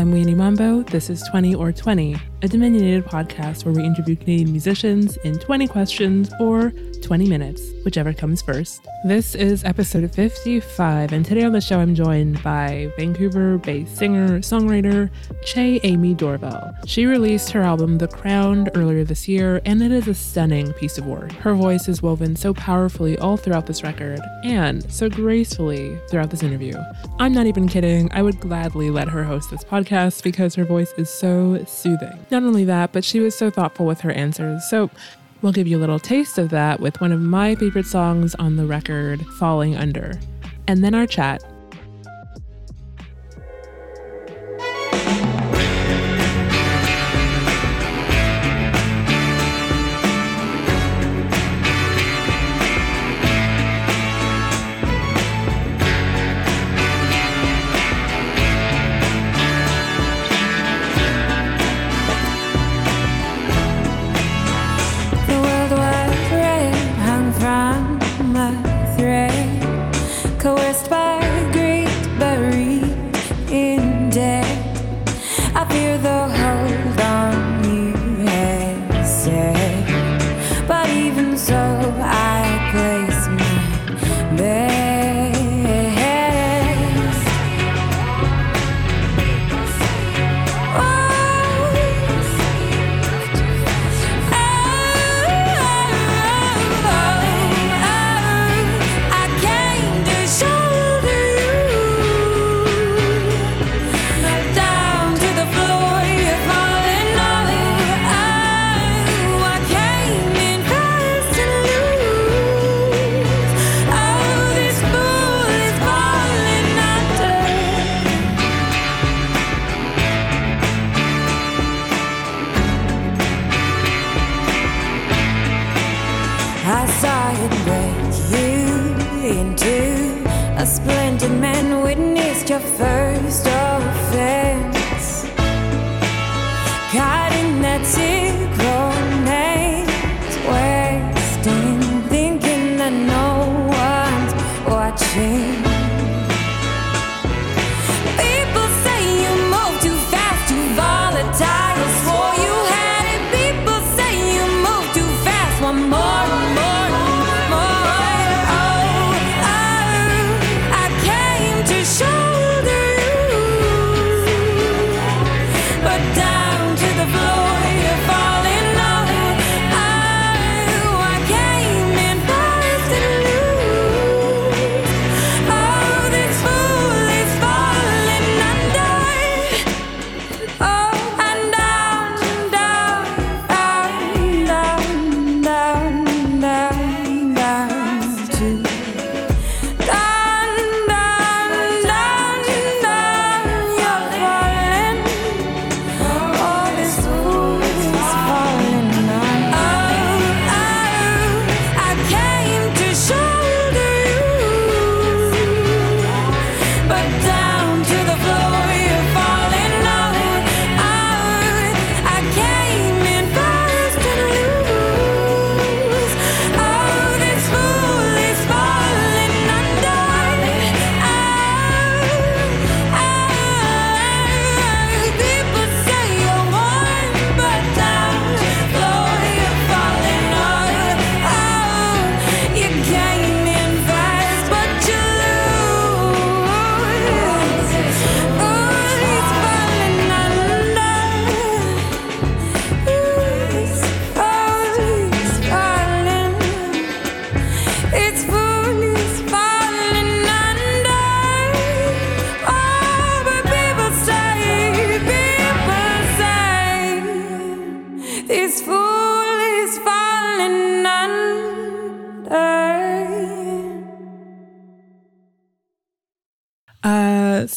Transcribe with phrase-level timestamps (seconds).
[0.00, 0.82] I'm Weedy Mambo.
[0.82, 5.68] This is 20 or 20, a Dominionated podcast where we interview Canadian musicians in 20
[5.68, 6.72] questions or
[7.10, 8.86] 20 minutes, whichever comes first.
[9.04, 14.38] This is episode 55, and today on the show I'm joined by Vancouver based singer
[14.38, 15.10] songwriter
[15.44, 16.72] Che Aimee Dorval.
[16.86, 20.98] She released her album The Crown earlier this year, and it is a stunning piece
[20.98, 21.32] of work.
[21.32, 26.44] Her voice is woven so powerfully all throughout this record, and so gracefully throughout this
[26.44, 26.74] interview.
[27.18, 30.92] I'm not even kidding, I would gladly let her host this podcast because her voice
[30.96, 32.24] is so soothing.
[32.30, 34.62] Not only that, but she was so thoughtful with her answers.
[34.70, 34.90] So
[35.42, 38.56] We'll give you a little taste of that with one of my favorite songs on
[38.56, 40.18] the record, Falling Under.
[40.66, 41.42] And then our chat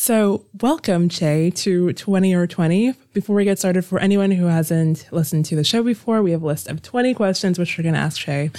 [0.03, 2.93] So, welcome, Che, to 20 or 20.
[3.13, 6.43] Before we get started, for anyone who hasn't listened to the show before, we have
[6.43, 8.51] a list of 20 questions which we're going to ask Che.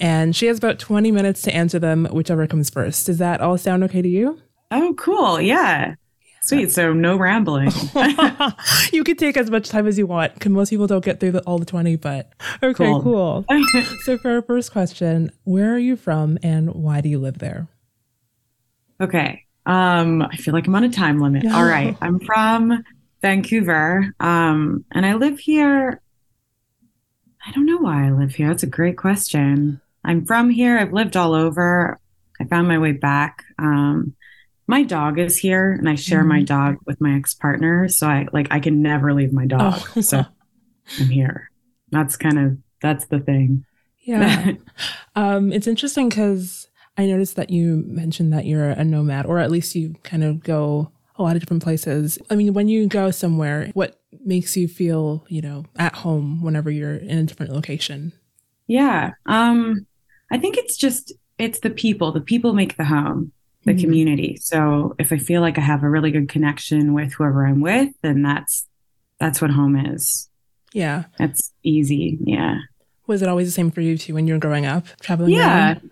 [0.00, 3.06] And she has about 20 minutes to answer them, whichever comes first.
[3.06, 4.40] Does that all sound okay to you?
[4.72, 5.40] Oh, cool.
[5.40, 5.94] Yeah.
[6.42, 6.72] Sweet.
[6.72, 7.70] So, no rambling.
[8.92, 11.30] you can take as much time as you want because most people don't get through
[11.30, 13.02] the, all the 20, but okay, cool.
[13.02, 13.44] cool.
[14.02, 17.68] so, for our first question, where are you from and why do you live there?
[19.00, 19.44] Okay.
[19.68, 21.44] Um, I feel like I'm on a time limit.
[21.44, 21.54] No.
[21.54, 21.96] All right.
[22.00, 22.82] I'm from
[23.22, 24.12] Vancouver.
[24.18, 26.00] Um, and I live here.
[27.46, 28.48] I don't know why I live here.
[28.48, 29.80] That's a great question.
[30.04, 30.78] I'm from here.
[30.78, 32.00] I've lived all over.
[32.40, 33.44] I found my way back.
[33.58, 34.14] Um,
[34.66, 36.46] my dog is here and I share my Mhm.
[36.46, 37.88] dog with my ex-partner.
[37.88, 39.80] So I like I can never leave my dog.
[39.96, 40.00] Oh.
[40.00, 40.24] So
[40.98, 41.50] I'm here.
[41.90, 43.64] That's kind of that's the thing.
[44.00, 44.52] Yeah.
[45.16, 46.67] um, it's interesting because
[46.98, 50.42] I noticed that you mentioned that you're a nomad, or at least you kind of
[50.42, 52.18] go a lot of different places.
[52.28, 56.70] I mean, when you go somewhere, what makes you feel, you know, at home whenever
[56.70, 58.12] you're in a different location?
[58.66, 59.12] Yeah.
[59.26, 59.86] Um,
[60.30, 62.10] I think it's just it's the people.
[62.12, 63.30] The people make the home,
[63.64, 63.80] the Mhm.
[63.80, 64.36] community.
[64.40, 67.90] So if I feel like I have a really good connection with whoever I'm with,
[68.02, 68.66] then that's
[69.20, 70.28] that's what home is.
[70.72, 71.04] Yeah.
[71.18, 72.18] That's easy.
[72.24, 72.58] Yeah.
[73.06, 75.68] Was it always the same for you too when you were growing up, traveling Yeah.
[75.74, 75.90] around?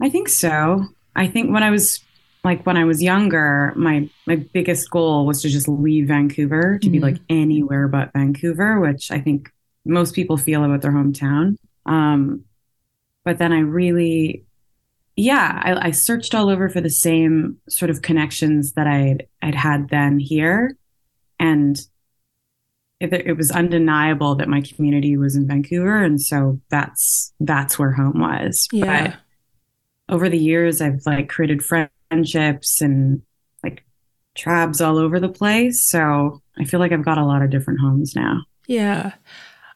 [0.00, 0.84] I think so.
[1.16, 2.00] I think when I was
[2.42, 6.90] like when I was younger, my my biggest goal was to just leave Vancouver to
[6.90, 7.02] be Mhm.
[7.02, 9.50] like anywhere but Vancouver, which I think
[9.86, 11.56] most people feel about their hometown.
[11.86, 12.44] Um,
[13.24, 14.44] but then I really,
[15.16, 19.54] yeah, I, I searched all over for the same sort of connections that I'd I'd
[19.54, 20.76] had then here,
[21.38, 21.80] and
[23.00, 27.92] it, it was undeniable that my community was in Vancouver, and so that's that's where
[27.92, 28.68] home was.
[28.72, 29.08] Yeah.
[29.08, 29.16] But
[30.08, 33.22] over the years I've like created friendships and
[33.62, 33.84] like
[34.34, 35.82] tribes all over the place.
[35.82, 38.42] So I feel like I've got a lot of different homes now.
[38.66, 39.12] Yeah.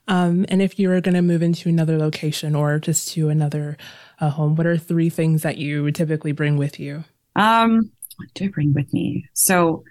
[0.06, 3.76] Um, and if you were going to move into another location or just to another
[4.20, 7.04] uh, home, what are three things that you would typically bring with you?
[7.36, 9.26] Um, what do I bring with me?
[9.34, 9.84] So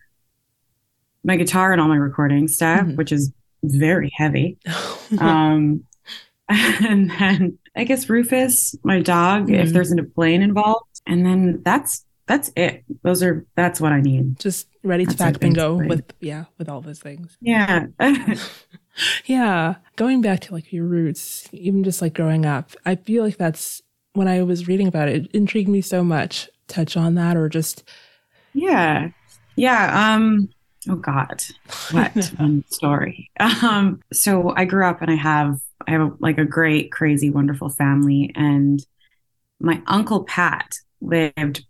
[1.24, 2.95] my guitar and all my recording stuff, Mhm.
[2.95, 3.31] which is
[3.63, 4.57] very heavy.
[5.19, 5.83] Um,
[6.50, 9.74] and then I guess Rufus, my dog, if Mhm.
[9.74, 12.83] there's a plane involved, and then that's that's it.
[13.03, 14.38] Those are that's what I need.
[14.39, 17.38] just ready to That's pack up and go basically- with yeah with all those things
[17.41, 17.88] Yeah.
[19.25, 23.35] yeah going back to like your roots even just like growing up i feel like
[23.38, 23.81] that's
[24.13, 27.47] when i was reading about it it intrigued me so much touch on that or
[27.50, 27.83] just
[28.53, 29.09] Yeah.
[29.56, 30.13] Yeah.
[30.15, 30.50] Um,
[30.89, 31.44] oh God.
[31.91, 33.30] What one story.
[33.39, 37.69] Um, so I grew up and I have I have like a great, crazy, wonderful
[37.69, 38.31] family.
[38.36, 38.86] And
[39.60, 41.66] my uncle Pat lived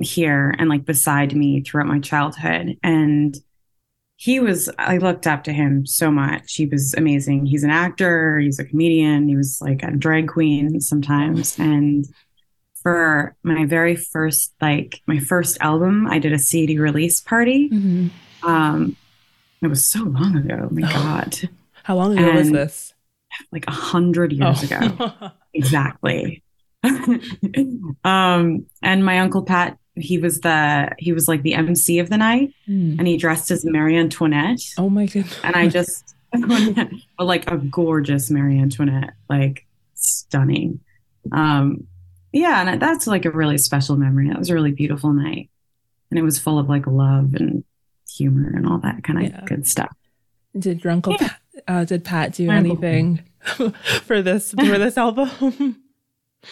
[0.00, 2.76] here and like beside me throughout my childhood.
[2.82, 3.36] And
[4.16, 6.54] he was I looked up to him so much.
[6.54, 7.46] He was amazing.
[7.46, 11.58] He's an actor, he's a comedian, he was like a drag queen sometimes.
[11.58, 12.06] And
[12.82, 18.10] for my very first like my first album i did a cd release party Mhm.
[18.42, 18.96] um
[19.62, 20.92] it was so long ago my Oh.
[20.92, 21.48] god
[21.84, 22.91] how long ago was this
[23.50, 24.78] like a hundred years ago.
[25.00, 25.30] Oh.
[25.54, 26.42] exactly.
[28.04, 32.16] Um and my uncle pat he was the he was like the mc of the
[32.16, 32.96] night Hmm.
[32.98, 34.60] and he dressed as marie antoinette.
[34.78, 35.38] Oh my goodness.
[35.44, 36.14] And i just
[37.18, 40.80] like a gorgeous marie antoinette like stunning.
[41.30, 41.86] Um
[42.32, 44.28] yeah and that's like a really special memory.
[44.28, 45.50] That was a really beautiful night.
[46.10, 47.64] And it was full of like love and
[48.10, 49.44] humor and all that kind of Yeah.
[49.46, 49.94] good stuff.
[50.58, 51.28] Did your uncle Yeah.
[51.28, 53.22] Pat, uh, did pat do My uncle anything
[54.02, 55.82] for this for this album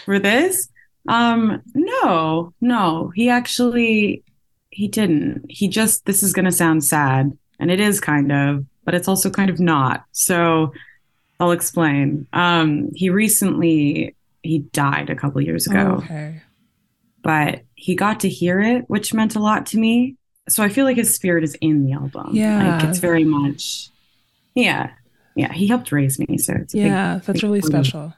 [0.04, 0.68] for this
[1.08, 4.22] um no no he actually
[4.70, 8.64] he didn't he just this is going to sound sad and it is kind of
[8.84, 10.72] but it's also kind of not so
[11.38, 16.40] i'll explain um he recently he died a couple years ago okay
[17.22, 20.16] but he got to hear it, which meant a lot to me.
[20.48, 22.30] So I feel like his spirit is in the album.
[22.32, 22.78] Yeah.
[22.78, 23.90] Like it's very much,
[24.54, 24.92] yeah.
[25.40, 25.52] Yeah.
[25.52, 26.38] He helped raise me.
[26.38, 28.14] So it's a big- yeah that's big really special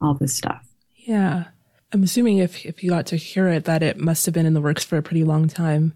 [0.00, 0.64] all this stuff.
[0.96, 1.44] Yeah.
[1.92, 4.54] I'm assuming if if you got to hear it that it must have been in
[4.54, 5.94] the works for a pretty long time.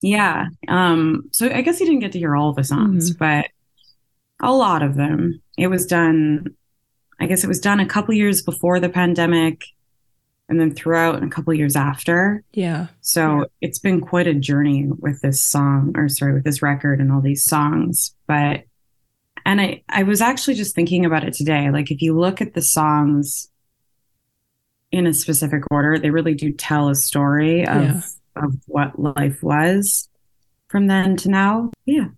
[0.00, 0.46] Yeah.
[0.68, 3.46] Um, so I guess he didn't get to hear all the songs, but
[4.40, 5.42] a lot of them.
[5.56, 6.54] It was done,
[7.20, 9.64] I guess it was done a couple years before the pandemic
[10.48, 12.42] and then throughout and a couple years after.
[12.52, 12.86] Yeah.
[13.00, 17.12] So it's been quite a journey with this song, or sorry, with this record and
[17.12, 18.14] all these songs.
[18.26, 18.62] But,
[19.46, 21.70] and I, I was actually just thinking about it today.
[21.70, 23.48] Like, if you look at the songs
[24.92, 28.00] in a specific order, they really do tell a story of, Yeah.
[28.36, 30.08] of what life was
[30.68, 31.70] from then to now.
[31.86, 32.08] Yeah.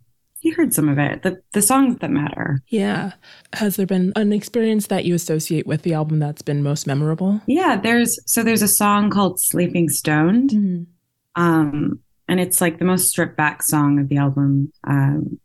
[0.42, 1.22] You heard some of it.
[1.22, 2.62] The the songs that matter.
[2.68, 3.12] Yeah.
[3.52, 7.42] Has there been an experience that you associate with the album that's been most memorable?
[7.46, 10.50] Yeah, there's so there's a song called Sleeping Stoned.
[10.50, 11.42] Mm-hmm.
[11.42, 15.38] um and it's like the most stripped back song of the album um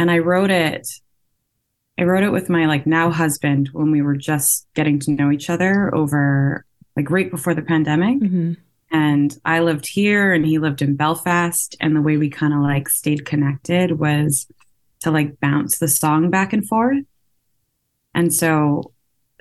[0.00, 0.88] and i wrote it
[1.98, 5.30] i wrote it with my like now husband when we were just getting to know
[5.30, 6.64] each other over
[6.96, 8.54] like right before the pandemic Mm-hmm.
[8.90, 11.76] And I lived here and he lived in Belfast.
[11.80, 14.48] And the way we kind of like stayed connected was
[15.00, 17.04] to like bounce the song back and forth.
[18.14, 18.92] And so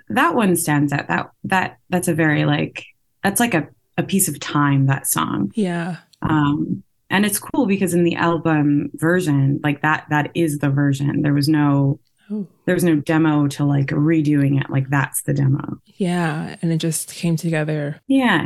[0.10, 1.08] that one stands out.
[1.08, 2.86] That that that's a very like
[3.24, 5.52] that's like a, a piece of time, that song.
[5.56, 5.98] Yeah.
[6.22, 11.22] Um and it's cool because in the album version, like that that is the version.
[11.22, 12.00] There was no
[12.32, 12.46] Oh.
[12.66, 14.70] there was no demo to like redoing it.
[14.70, 15.80] Like that's the demo.
[15.98, 16.58] Yeah.
[16.62, 18.00] And it just came together.
[18.06, 18.46] Yeah.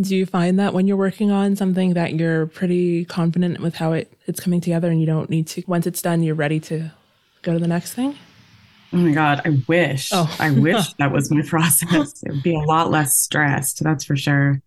[0.00, 3.94] Do you find that when you're working on something that you're pretty confident with how
[3.94, 6.92] it, it's coming together and you don't need to, once it's done, you're ready to
[7.42, 8.14] go to the next thing?
[8.92, 9.42] Oh my God.
[9.44, 10.10] I wish.
[10.12, 10.32] Oh.
[10.38, 12.22] I wish that was my process.
[12.22, 13.82] It would be a lot less stressed.
[13.82, 14.62] That's for sure.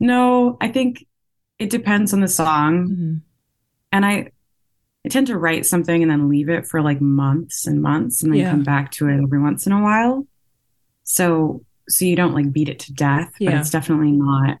[0.00, 1.04] No, I think
[1.58, 2.86] it depends on the song.
[2.88, 3.14] hmm
[3.92, 4.30] And I,
[5.04, 8.32] I tend to write something and then leave it for like months and months and
[8.32, 8.50] then Yeah.
[8.50, 10.26] come back to it every once in a while.
[11.04, 14.58] So, so you don't like beat it to death, but it's definitely not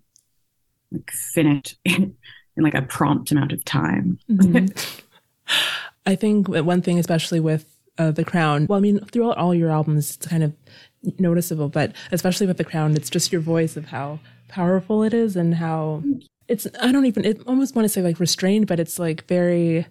[0.90, 2.14] like finished in,
[2.56, 4.18] in like a prompt amount of time.
[4.30, 4.72] Mhm.
[6.06, 7.66] I think one thing, especially with
[7.98, 10.54] uh, The Crown, well, I mean, throughout all your albums, it's kind of
[11.18, 15.36] noticeable, but especially with The Crown, it's just your voice of how powerful it is
[15.36, 16.02] and how
[16.48, 19.86] it's, I don't even, it almost want to say like restrained, but it's like very,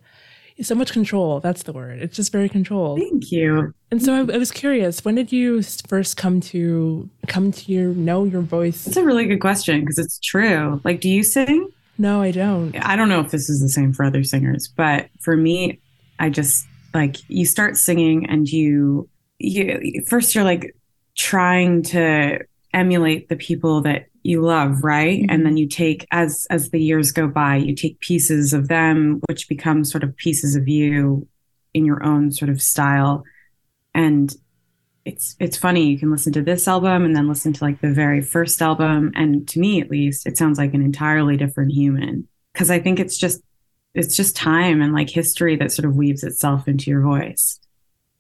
[0.60, 1.40] so much control.
[1.40, 2.02] That's the word.
[2.02, 3.00] It's just very controlled.
[3.00, 3.74] Thank you.
[3.92, 7.94] And so I, I was curious, when did you first come to, come to your,
[7.94, 8.84] know your voice?
[8.86, 10.82] That's a really good question because it's true.
[10.84, 11.70] Like, do you sing?
[12.00, 12.76] No, I don't.
[12.84, 15.80] I don't know if this is the same for other singers, but for me,
[16.20, 19.10] I just like you start singing and you
[19.40, 20.76] you first you're like
[21.16, 22.40] trying to
[22.74, 25.22] emulate the people that you love, right?
[25.22, 25.28] Mhm.
[25.30, 29.22] And then you take as as the years go by, you take pieces of them
[29.28, 31.28] which become sort of pieces of you
[31.74, 33.24] in your own sort of style.
[33.94, 34.36] And
[35.06, 37.94] it's it's funny you can listen to this album and then listen to like the
[37.94, 42.28] very first album and to me at least it sounds like an entirely different human
[42.52, 43.42] because i think it's just
[43.94, 47.58] it's just time and like history that sort of weaves itself into your voice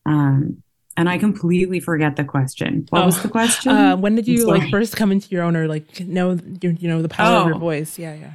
[0.05, 0.63] um
[0.97, 4.45] and i completely forget the question what was Oh, the question Uh, when did you
[4.47, 7.47] like first come into your own or like know your, you know the power of
[7.47, 7.59] your Oh.
[7.59, 7.97] voice?
[7.99, 8.33] Yeah, yeah.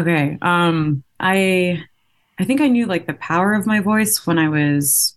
[0.00, 0.38] Okay.
[0.42, 1.82] Um I
[2.40, 5.16] I think I knew like the power of my voice when I was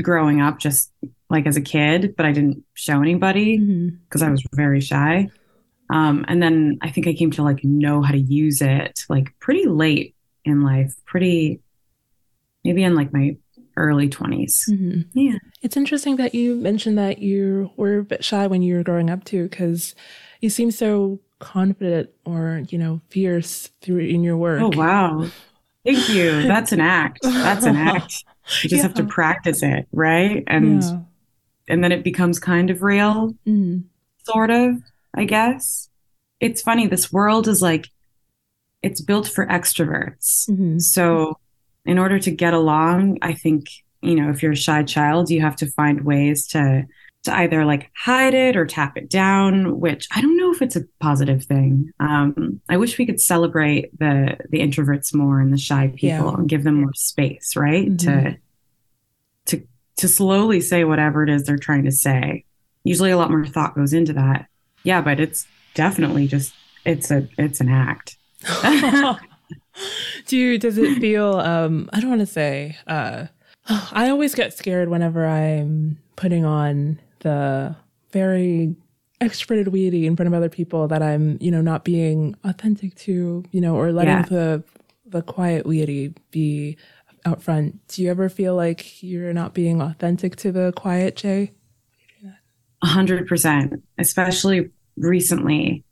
[0.00, 0.90] growing up just
[1.28, 3.58] like as a kid, but I didn't show anybody
[4.04, 5.28] because I was very shy.
[5.90, 9.26] Um and then I think I came to like know how to use it like
[9.40, 11.60] pretty late in life, pretty
[12.64, 13.36] maybe in like my
[13.80, 14.66] early 20s.
[14.70, 15.06] Mhm.
[15.14, 15.38] Yeah.
[15.62, 19.10] It's interesting that you mentioned that you were a bit shy when you were growing
[19.10, 19.94] up too, because
[20.40, 24.60] you seem so confident or you know fierce through in your work.
[24.62, 25.26] Oh wow.
[25.84, 26.42] Thank you.
[26.42, 27.20] That's an act.
[27.22, 28.24] That's an act.
[28.62, 30.44] You just have to practice it, right?
[30.46, 31.00] And Yeah.
[31.68, 33.34] and then it becomes kind of real.
[33.46, 33.84] Mhm.
[34.24, 34.76] sort of,
[35.14, 35.88] I guess.
[36.40, 37.88] It's funny, this world is like
[38.82, 40.48] it's built for extroverts.
[40.50, 40.80] Mhm.
[40.80, 41.38] So,
[41.86, 43.66] in order to get along, I think,
[44.02, 46.86] you know, if you're a shy child, you have to find ways to
[47.24, 50.76] to either like hide it or tap it down, which I don't know if it's
[50.76, 51.90] a positive thing.
[52.00, 56.34] Um, I wish we could celebrate the the introverts more and the shy people Yeah.
[56.34, 57.88] and give them more space, right?
[57.90, 57.98] Mhm.
[57.98, 58.36] To
[59.58, 59.66] to
[59.98, 62.44] to slowly say whatever it is they're trying to say.
[62.84, 64.46] Usually a lot more thought goes into that.
[64.84, 66.54] Yeah, but it's definitely just
[66.86, 68.16] it's a it's an act.
[70.26, 73.26] Do you, does it feel um I don't want to say uh
[73.92, 77.76] I always get scared whenever I'm putting on the
[78.12, 78.74] very
[79.20, 83.44] extroverted weedy in front of other people that I'm, you know, not being authentic to,
[83.50, 84.22] you know, or letting Yeah.
[84.22, 84.64] the
[85.06, 86.76] the quiet weedy be
[87.26, 87.86] out front.
[87.88, 91.52] Do you ever feel like you're not being authentic to the quiet Che?
[92.82, 95.84] A hundred percent, especially recently.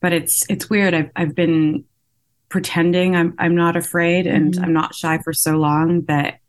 [0.00, 0.94] But it's it's weird.
[0.94, 1.84] I've I've been
[2.48, 4.62] pretending I'm I'm not afraid and Mhm.
[4.62, 6.40] I'm not shy for so long that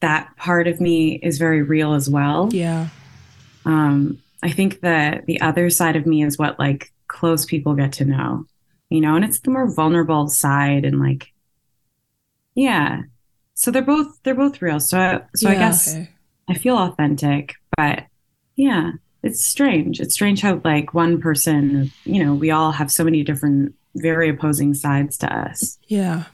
[0.00, 2.48] that part of me is very real as well.
[2.52, 2.88] Yeah.
[3.64, 7.92] Um, I think that the other side of me is what like close people get
[7.94, 8.44] to know,
[8.90, 11.32] you know, and it's the more vulnerable side and like,
[12.54, 13.02] yeah.
[13.54, 14.80] So they're both they're both real.
[14.80, 16.10] So I, so I guess okay.
[16.48, 18.04] I feel authentic, but
[18.56, 18.92] yeah,
[19.22, 20.00] it's strange.
[20.00, 24.28] It's strange how like one person, you know, we all have so many different, very
[24.28, 25.78] opposing sides to us.
[25.86, 26.24] Yeah.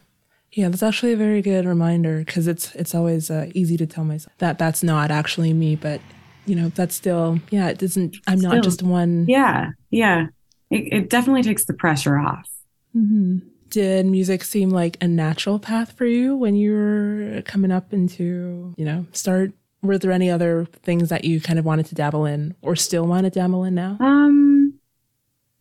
[0.53, 4.03] Yeah, that's actually a very good reminder because it's it's always uh, easy to tell
[4.03, 6.01] myself that that's not actually me, but
[6.45, 8.17] you know that's still yeah, it doesn't.
[8.27, 9.27] I'm not Still, just one.
[9.29, 10.27] Yeah, yeah.
[10.71, 12.49] It, it definitely takes the pressure off.
[12.93, 13.39] hmm
[13.69, 18.75] Did music seem like a natural path for you when you were coming up into
[18.77, 19.53] you know start?
[19.83, 23.07] Were there any other things that you kind of wanted to dabble in or still
[23.07, 23.97] want to dabble in now?
[24.01, 24.70] Um,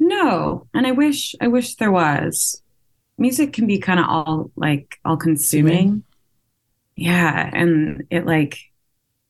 [0.10, 2.62] No, and I wish I wish there was.
[3.18, 6.04] Music can be kind of all like all consuming.
[6.96, 8.58] Yeah, and it like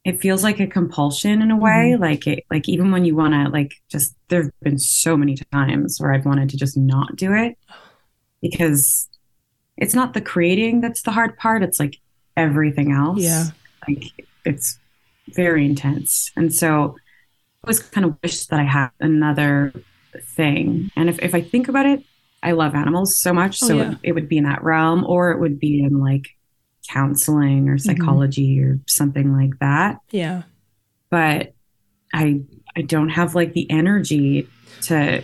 [0.05, 1.95] it feels like a compulsion in a way.
[1.95, 1.99] Mhm.
[1.99, 5.99] Like it like even when you want to like just there've been so many times
[5.99, 7.57] where I've wanted to just not do it
[8.41, 9.09] because
[9.77, 11.63] it's not the creating that's the hard part.
[11.63, 11.97] It's like
[12.37, 13.19] everything else.
[13.19, 13.45] Yeah.
[13.87, 14.05] Like
[14.45, 14.79] it's
[15.35, 16.31] very intense.
[16.37, 16.95] And so
[17.63, 19.73] I always kind of wish that I had another
[20.21, 20.89] thing.
[20.95, 22.03] And if, if I think about it,
[22.41, 23.61] I love animals so much.
[23.63, 23.91] Oh, So yeah.
[23.91, 26.27] it, it would be in that realm, or it would be in like
[26.87, 27.85] counseling or Mm-hmm.
[28.01, 29.99] psychology or something like that.
[30.11, 30.43] Yeah.
[31.09, 31.53] But
[32.13, 32.41] I
[32.75, 34.47] I don't have like the energy
[34.83, 35.23] to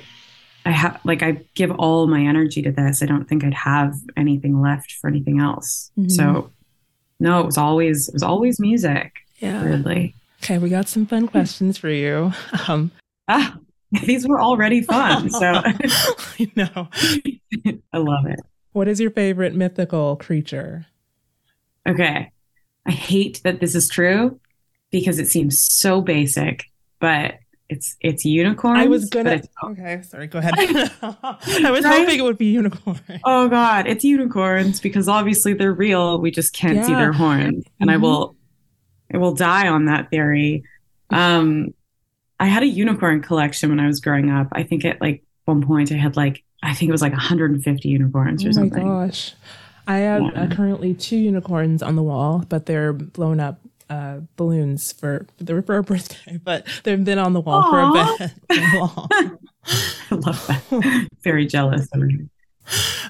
[0.65, 3.01] I have like I give all my energy to this.
[3.01, 5.91] I don't think I'd have anything left for anything else.
[5.97, 6.11] Mhm.
[6.11, 6.51] So
[7.19, 9.63] no, it was always it was always music, Yeah.
[9.63, 10.15] Really.
[10.43, 12.31] Okay, we got some fun questions for you.
[12.67, 12.91] Um,
[13.27, 13.57] Ah,
[14.05, 15.29] these were already fun.
[15.29, 16.89] So I know.
[17.93, 18.39] I love it.
[18.73, 20.85] What is your favorite mythical creature?
[21.87, 22.31] Okay.
[22.85, 24.39] I hate that this is true
[24.91, 26.65] because it seems so basic,
[26.99, 27.35] but
[27.69, 28.77] it's it's unicorn.
[28.77, 29.41] I was gonna.
[29.63, 30.27] Okay, sorry.
[30.27, 30.53] Go ahead.
[30.57, 31.99] I was Right?
[32.01, 32.99] hoping it would be unicorn.
[33.23, 36.19] oh god, it's unicorns because obviously they're real.
[36.19, 37.63] We just can't see their horns.
[37.79, 38.01] And I Mhm.
[38.01, 38.35] will
[39.13, 40.63] I will die on that theory.
[41.11, 41.73] Um
[42.45, 44.49] I had a unicorn collection when I was growing up.
[44.51, 47.89] I think at like one point I had like I think it was like 150
[47.89, 48.83] unicorns or something.
[48.83, 49.33] Oh my gosh.
[49.87, 53.59] I have uh, currently two unicorns on the wall, but they're blown up
[53.89, 58.17] uh, balloons for were for a birthday, but they've been on the wall Aw.
[58.17, 58.73] for a bit.
[58.75, 59.09] long.
[60.11, 61.07] I love that.
[61.23, 61.87] Very jealous.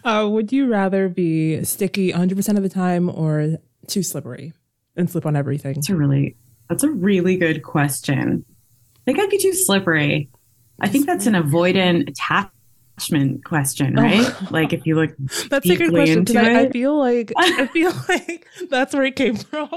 [0.05, 4.53] uh, would you rather be sticky 100% of the time or too slippery
[4.95, 5.73] and slip on everything?
[5.73, 6.37] That's a really
[6.69, 8.45] that's a really good question.
[9.07, 10.29] I think I'd be too slippery.
[10.81, 14.01] I think that's an avoidant attachment question, Oh.
[14.01, 14.51] right?
[14.51, 15.11] Like if you look
[15.49, 19.03] That's a good question because into I, I feel like I feel like that's where
[19.03, 19.69] it came from.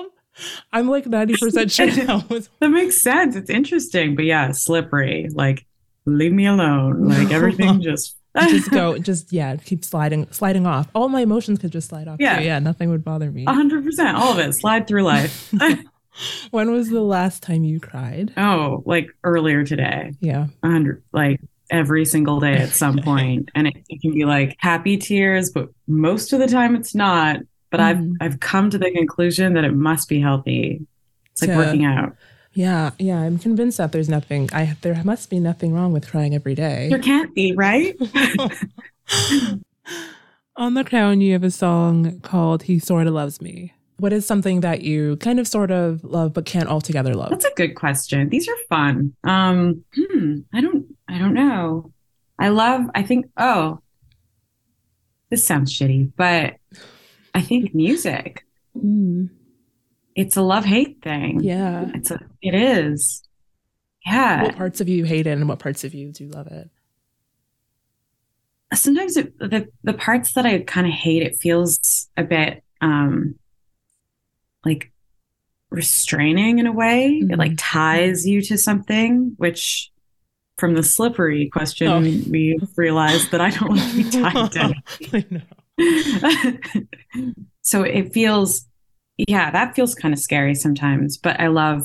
[0.72, 2.24] I'm like 90% sure now.
[2.28, 3.36] was- that makes sense.
[3.36, 5.28] It's interesting, but yeah, slippery.
[5.32, 5.66] Like
[6.06, 7.04] leave me alone.
[7.08, 8.16] Like everything just
[8.48, 10.88] just go, just yeah, keep sliding, sliding off.
[10.94, 12.18] All my emotions could just slide off.
[12.20, 12.38] Yeah.
[12.38, 12.44] too.
[12.44, 13.44] yeah, nothing would bother me.
[13.44, 14.52] Hundred percent, all of it.
[14.54, 15.52] Slide through life.
[16.50, 18.32] When was the last time you cried?
[18.36, 20.14] oh, like earlier today.
[20.20, 20.46] Yeah.
[20.64, 23.50] Hundred like every single day at some point.
[23.54, 27.38] And it, it can be like happy tears, but most of the time it's not.
[27.70, 27.84] But Mhm.
[28.20, 30.86] I've I've come to the conclusion that it must be healthy.
[31.32, 32.16] It's like To- working out.
[32.54, 33.18] Yeah, yeah.
[33.20, 34.48] I'm convinced that there's nothing.
[34.52, 36.88] I there must be nothing wrong with crying every day.
[36.88, 37.94] There can't be, right?
[40.56, 44.60] On the crown, you have a song called "He Sorta Loves Me." What is something
[44.60, 47.30] that you kind of, sort of love, but can't altogether love?
[47.30, 48.28] That's a good question.
[48.28, 49.14] These are fun.
[49.24, 51.92] Um, hmm, I don't I don't know.
[52.38, 53.80] I love I think oh
[55.30, 56.54] this sounds shitty, but
[57.34, 58.44] I think music.
[58.76, 59.28] Mm,
[60.14, 61.40] It's a love-hate thing.
[61.42, 61.90] yeah.
[61.94, 63.22] It's a it is.
[64.06, 64.44] Yeah.
[64.44, 66.70] What parts of you hate it, and what parts of you do love it?
[68.74, 73.34] sometimes it, the the parts that I kind of hate, it feels a bit um
[74.68, 74.92] like
[75.70, 77.06] restraining in a way.
[77.30, 77.58] It like Mhm.
[77.58, 79.90] ties you to something, which
[80.58, 82.00] from the slippery question, Oh.
[82.00, 85.32] we realized that I don't want to be tied to
[85.80, 86.82] I
[87.62, 88.66] so it feels
[89.28, 91.82] yeah that feels kind of scary sometimes but i love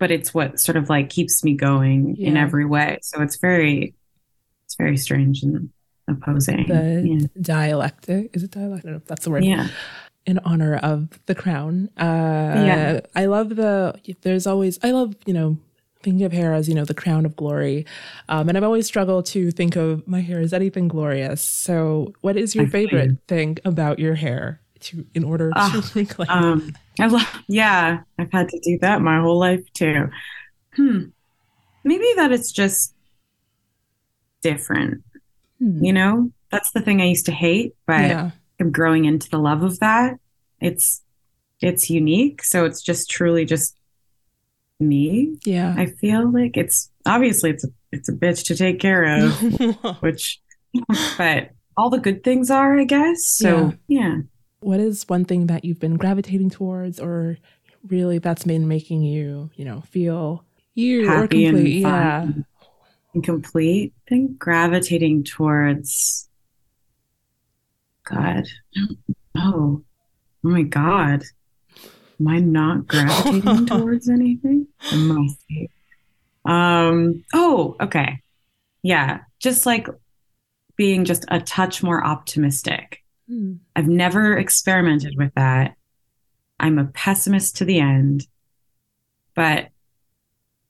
[0.00, 3.94] but it's what sort of like keeps me going in every way so it's very
[4.64, 5.70] it's very strange and
[6.08, 8.86] opposing The dialectic is it dialectic?
[8.86, 9.44] I don't know if that's the word.
[9.44, 9.68] yeah.
[10.26, 11.90] Yeah in honor of the crown.
[11.98, 13.00] Uh, Yeah.
[13.14, 15.58] I love the, there's always, I love, you know,
[16.02, 17.86] thinking of hair as, you know, the crown of glory.
[18.28, 21.40] Um, and I've always struggled to think of my hair as anything glorious.
[21.42, 23.18] So what is your I favorite you.
[23.28, 26.28] thing about your hair to, in order to Ah, reclaim?
[26.30, 30.08] um i love yeah i've had to do that my whole life too
[30.74, 31.04] hmm
[31.84, 32.94] maybe that it's just
[34.42, 35.02] different
[35.58, 35.84] Hmm.
[35.84, 38.30] you know that's the thing i used to hate but yeah.
[38.62, 40.18] I'm growing into the love of that.
[40.60, 41.02] It's
[41.60, 43.76] it's unique, so it's just truly just
[44.80, 45.36] me.
[45.44, 45.74] Yeah.
[45.76, 49.32] I feel like it's obviously it's a it's a bitch to take care of,
[50.00, 50.40] which
[51.18, 53.26] but all the good things are, I guess.
[53.26, 54.18] So yeah.
[54.60, 57.38] what is one thing that you've been gravitating towards or
[57.88, 60.44] really that's been making you, you know, feel
[60.74, 61.82] you or Happy and complete?
[61.82, 62.42] fun Yeah.
[63.14, 63.92] and complete.
[64.06, 66.28] I think gravitating towards
[68.04, 68.46] God.
[69.36, 69.82] Oh.
[70.44, 71.24] Oh my God.
[72.20, 74.66] Am I not gravitating towards anything?
[74.80, 75.70] I must be.
[76.44, 78.20] Um, oh, okay.
[78.82, 79.20] Yeah.
[79.38, 79.88] Just like
[80.76, 83.02] being just a touch more optimistic.
[83.28, 83.54] Hmm.
[83.76, 85.76] I've never experimented with that.
[86.58, 88.26] I'm a pessimist to the end.
[89.34, 89.68] But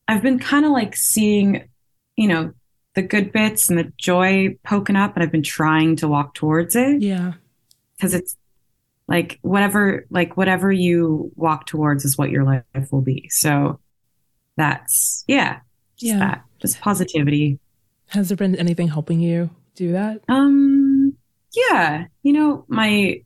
[0.06, 1.68] I've been kind of like seeing,
[2.16, 2.52] you know,
[2.94, 6.76] the good bits and the joy poking up, and I've been trying to walk towards
[6.76, 7.32] it Yeah.
[7.96, 8.36] because it's
[9.08, 13.28] like whatever, like whatever you walk towards is what your life will be.
[13.30, 13.80] So
[14.56, 15.60] that's yeah,
[15.96, 16.18] just Yeah.
[16.18, 17.58] that, just positivity.
[18.08, 20.20] Has there been anything helping you do that?
[20.28, 21.14] Um,
[21.54, 23.22] yeah, you know, my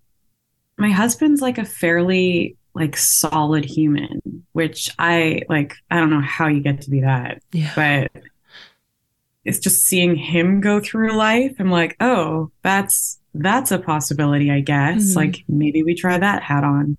[0.79, 4.21] my husband's like a fairly like solid human,
[4.53, 5.75] which I like.
[5.91, 7.73] I don't know how you get to be that, Yeah.
[7.75, 8.23] but
[9.47, 11.55] it's just seeing him go through life.
[11.59, 15.13] I'm like, oh, that's that's a possibility, I guess.
[15.13, 15.17] Mhm.
[15.17, 16.97] Like maybe we try that hat on.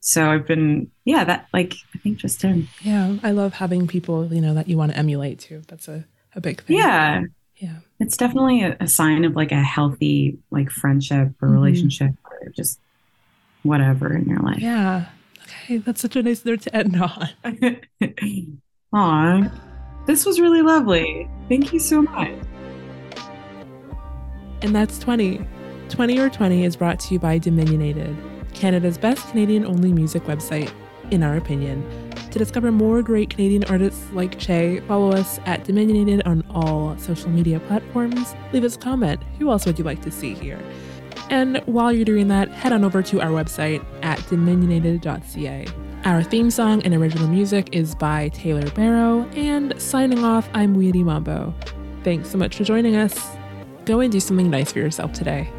[0.00, 2.68] So I've been, yeah, that like I think just him.
[2.82, 3.16] Yeah.
[3.22, 5.62] I love having people, you know, that you want to emulate too.
[5.68, 6.04] That's a,
[6.34, 6.76] a big thing.
[6.78, 7.22] Yeah,
[7.56, 7.76] Yeah.
[8.00, 11.52] it's definitely a, a sign of like a healthy like friendship or Mhm.
[11.54, 12.78] relationship or just
[13.62, 14.58] whatever in your life.
[14.60, 15.06] Yeah.
[15.42, 15.78] Okay.
[15.78, 17.28] That's such a nice note to end on.
[18.92, 19.50] Aw,
[20.06, 21.28] this was really lovely.
[21.48, 22.32] Thank you so much.
[24.62, 25.46] And that's 20.
[25.88, 28.16] 20 or 20 is brought to you by Dominionated,
[28.54, 30.72] Canada's best Canadian only music website,
[31.10, 31.84] in our opinion.
[32.30, 37.30] To discover more great Canadian artists like Che, follow us at Dominionated on all social
[37.30, 38.34] media platforms.
[38.52, 39.22] Leave us a comment.
[39.38, 40.58] Who else would you like to see here?
[41.30, 45.66] And while you're doing that, head on over to our website at dominionated.ca.
[46.04, 51.02] Our theme song and original music is by Taylor Barrow, and signing off, I'm Weedy
[51.02, 51.54] Mambo.
[52.02, 53.18] Thanks so much for joining us.
[53.86, 55.50] Go and do something nice for yourself today.